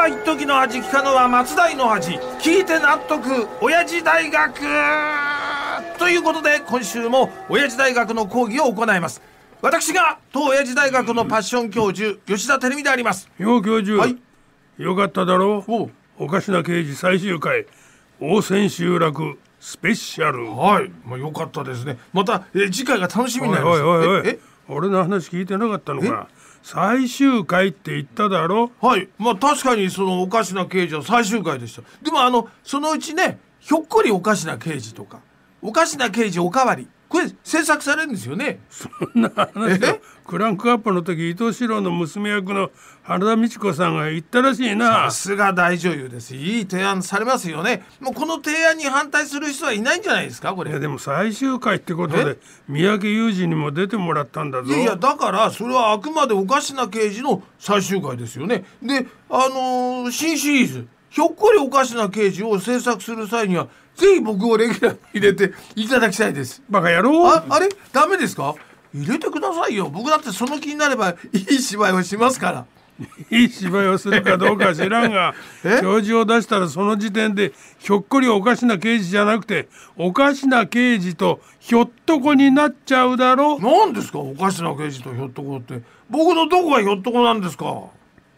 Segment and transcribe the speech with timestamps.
[0.00, 2.12] は一時の味聞かぬは松代の味。
[2.40, 4.54] 聞いて納得親父大学。
[5.98, 9.20] ということで今週も親父大学の講義を行います。
[9.60, 13.28] 私が当親父大学のパッション教授吉田照美であります。
[13.36, 14.16] よ教授、はい。
[14.78, 15.70] よかっただろう。
[15.70, 17.66] おおかしな刑事最終回。
[18.20, 20.50] 応戦集落スペシャル。
[20.50, 21.98] はい、まあ、よかったですね。
[22.14, 23.82] またえ次回が楽しみおいになります。
[23.82, 24.38] おいおいおいええ？
[24.66, 26.28] 俺の話聞いてなかったのか
[26.62, 28.70] 最終回って言っただろ？
[28.80, 29.08] はい。
[29.18, 31.82] まあ確かにそのおかしな刑事は最終回でした。
[32.02, 35.20] でもあのそのうちねひょっこりおかしな刑事とか
[35.62, 36.88] おかしな刑事おかわり。
[37.10, 38.60] これ制作されるんですよね？
[38.70, 38.88] そ
[39.18, 40.00] んな話え？
[40.24, 42.70] クランクアップの時伊藤四郎の娘役の
[43.02, 45.10] 原田美智子さんが言ったらしいな。
[45.10, 46.36] さすが大女優です。
[46.36, 47.82] いい提案されますよね。
[47.98, 50.54] もうこの提案に反対する人はいないんじゃないですか？
[50.54, 50.70] これ。
[50.70, 52.38] いやでも最終回ってことで
[52.68, 54.68] 三宅裕司にも出てもらったんだぞ。
[54.68, 58.64] いやいやだからそれはあくまでおかしな刑事の最終回ですよね。
[58.80, 63.66] であのー新シリーズ「ひょっこりおかしな刑事」を制作する際には
[64.00, 66.62] ぜひ僕をレギュラーに入れていただきたいです。
[66.70, 67.28] バカ野郎。
[67.28, 67.68] ああれ？
[67.92, 68.54] ダメですか？
[68.94, 69.90] 入れてくださいよ。
[69.90, 72.66] 僕だってその気になればいい芝居をしますから。
[73.30, 75.34] いい芝居をするかどうか知らんが
[75.64, 75.80] え？
[75.80, 83.58] 教授を出したらその時点でひょっこりおかしな刑事じゃなくておかしな刑事とひょっとこになっちゃうだろ。
[83.58, 84.18] 何ですか？
[84.18, 85.82] おかしな刑事とひょっとこって。
[86.08, 87.84] 僕のどこがひょっとこなんですか？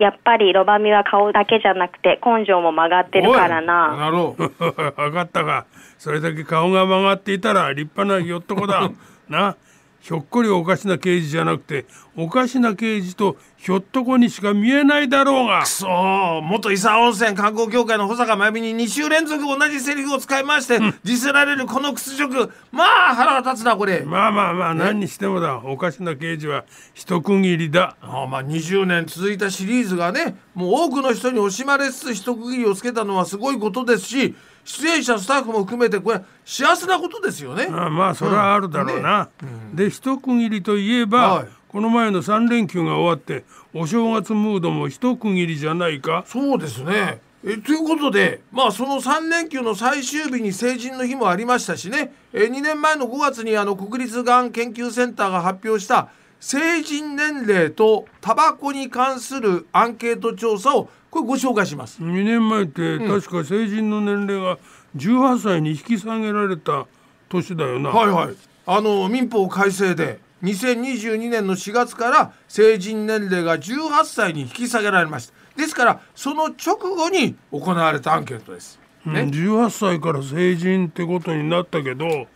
[0.03, 3.97] やっぱりロバミは顔だけじゃなくて根性も曲がってるからな。
[3.97, 4.35] なろ。
[4.37, 5.65] う 分かったか。
[5.97, 8.91] それだけ顔が曲がっていたら立派なひょっとこだ。
[9.31, 9.55] な
[10.03, 11.87] ひょっこりおかしな刑事じゃなくて
[12.17, 15.63] おかしな刑事とひょっとこにしか見えないだろうが。
[15.63, 22.53] くそー元伊佐温泉観光協会の保坂真由美に2週連続同じセリフを使いまして、ディスられるこの屈辱。
[22.73, 25.59] まあ腹が立つなこれ、まあまあまあ何にしてもだ。
[25.65, 27.97] おかしな刑事は一区切りだ。
[28.01, 34.35] ああまあ20年続いたシリーズがねもう多くの人に惜しまれつつ一区切りをつけたのはすごいことですし
[34.65, 37.69] 出演者スタッフも含めてこれ幸せなことですよね。
[37.71, 39.29] あまあそれはあるだろうな、
[39.75, 41.49] で一区切りといえば、はい。
[41.69, 46.23] この前の3連休が終わってお正月ムードも一区切りじゃないか。
[46.27, 47.21] そうですね。
[47.45, 52.13] えということでまあその3連休の最終日に成人の日もありましたしね。
[52.33, 56.09] え2年前の5月にあの国立がん研究センターが発表した
[56.43, 62.03] 成人年齢とタバコに関するアンケート調査をこれご紹介します。
[62.03, 64.59] 2年前って確か成人の年齢が
[64.97, 66.87] 18歳に引き下げられた
[67.29, 68.37] 年だよな、はいはい。
[68.67, 75.35] あの民法改正で2022年の4月から成人年齢が18歳に引き下げられました。
[75.57, 78.81] ですからその直後に行われたアンケートです。
[79.07, 82.27] うん18歳から成人ってことになったけど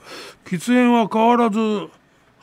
[0.44, 1.88] 喫煙は変わらず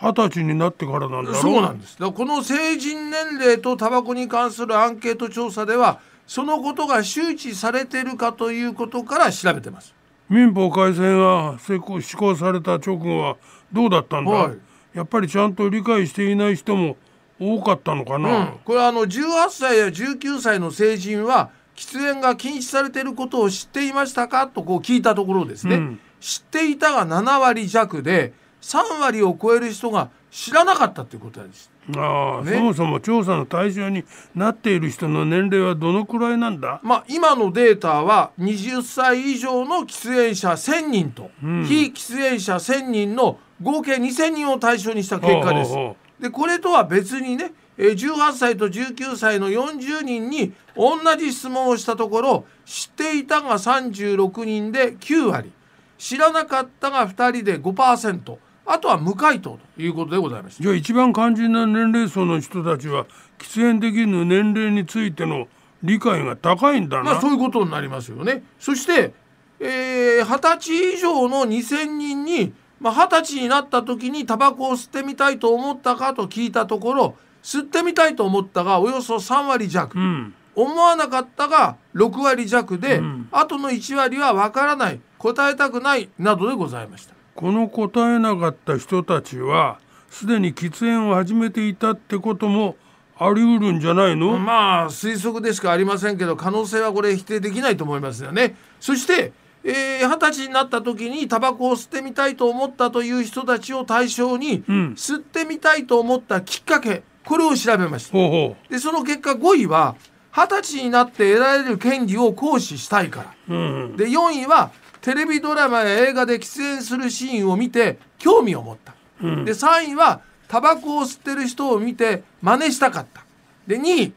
[0.03, 1.97] 二十歳になってからなんだろそうなんです。
[1.97, 9.95] この成人年齢とタバコに関するアンケート調査ではそのことが周知されているかということから調べてます。
[10.29, 13.37] 民法改正が施行施行された直後は
[13.71, 14.57] どうだったんだ、はい。
[14.93, 16.97] やっぱりちゃんと理解していない人も
[17.39, 24.47] 多かったのかうな、ん、これはあの18歳や19歳の成人は喫煙が禁止されていることを知っていましたか？
[24.47, 25.99] とこう聞いたところですね、うん。
[26.19, 31.69] 知っていたが7割弱で3割を超える人が知らなかったということです。
[31.95, 36.79] ああ、ねそもそも調査の対象になっている人の年齢はどのくらいなんだ？
[36.81, 45.75] まあ、今のデータは20歳以上の喫煙者1,000人と、非喫煙者1,000人の合計2,000人を対象にした結果です。
[46.21, 55.51] でこれとは別にねえー18歳と19歳の40人に同じ質問をしたところ知っていたが36人で9割
[55.97, 60.63] 知らなかったが2人で5%あとは無回答ということでございました。
[60.63, 63.05] じゃあ一番肝心な年齢層の人たちは
[63.37, 65.47] 喫煙できぬ年齢についての
[65.83, 68.43] 理解が高いんだな、まあそういうことになりますよね。
[68.59, 69.13] そして、
[69.59, 87.12] えー、20歳以上の2,000人に、まあ、20歳になった時にタバコを吸ってみたいと思ったかと聞いたところ吸ってみたいと思ったがおよそ3割弱、うん思わなかったが6割弱で、んあとの1割は分からない答えたくないなどでございました。
[87.35, 92.75] この答えなかった人たちはすでに喫煙を始めていたってことも
[93.17, 98.55] あり得るんじゃないの、まあ推測でしかありませんけど可能性はこれ否定できないと思いますよね。
[98.79, 99.31] そして
[99.63, 108.17] えー二十、歳になった時にタバコを吸ってみたいと思ったという人たちを対象に、ん吸ってみたいと思ったきっかけこれを調べました。
[108.17, 109.95] ほうほでその結果5位は
[110.35, 113.33] 二十歳になって得られる権利を行使したいから。
[113.47, 114.71] う、うん、で4位は
[115.03, 118.93] テレビドラマや映画で喫煙するシーンを見て興味を持った、
[119.27, 119.43] ん。
[119.45, 123.23] で3位はタバコを吸ってる人を見て真似したかった。
[123.67, 124.13] で2位、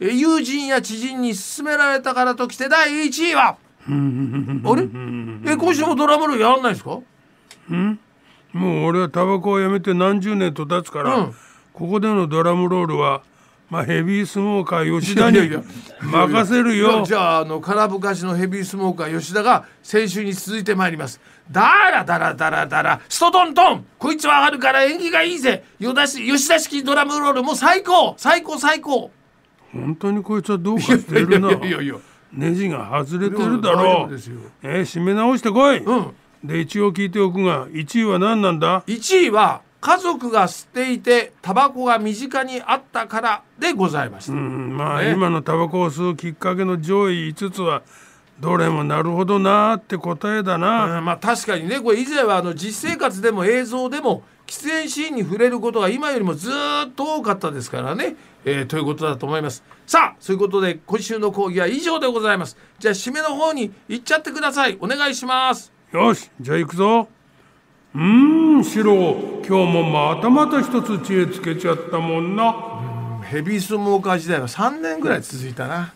[0.00, 3.56] え友人や知人に勧められたからときて第1位はあ
[3.86, 5.52] れ？
[5.52, 6.90] え今週もドラムロールやらないですか？
[8.52, 11.34] もう俺はタバコをやめて何十年と経つから、うん。
[11.72, 13.22] ここでのドラムロールは、
[13.70, 15.38] まあ、ヘビースモーカー吉田に
[16.02, 17.04] 任せるよ。
[17.06, 21.20] じゃああの空ぶかしのヘビースモーカー吉田が先週に続いてまいります。
[21.48, 21.62] だ
[21.92, 23.86] らだらだらだらストトントン。
[23.96, 25.62] こいつはあるから縁起がいいぜ。
[25.78, 28.14] よだし吉田式ドラムロールもう最高。
[28.18, 29.12] 最高最高。
[29.72, 31.50] 本当にこいつはどうかしてるな。
[31.50, 31.94] いやいやいや
[32.32, 34.14] ネジが外れてるだろう。
[34.62, 36.14] えー締め直してこい、うん。
[36.42, 45.12] で一応聞いておくが1位は何なんだ？1位は家族が吸っていてタバコが身近にあったからでございました、うんまあ、ね。
[45.12, 47.82] 今のタバコを吸うきっかけの上位5つは
[48.40, 59.62] どれもなるほどなーって答えだな、うんまあ確かにねこれ以前はあの実生活でも映像でも喫煙シーンに触れることが今よりもずーっと多かったですからね、えーということだと思います。
[59.86, 62.56] さあそういうことで今週の講義は以上でございます。
[62.78, 64.76] じゃあ締めの方に行っちゃってください。
[64.80, 65.72] お願いします。
[65.92, 67.08] よしじゃあ行くぞ
[67.92, 68.94] うーんシロ
[69.44, 72.54] 今日もまたまた一つ知恵つけちゃったもんな。
[73.24, 75.92] ヘビースモーカー時代は3年ぐらい続いたな。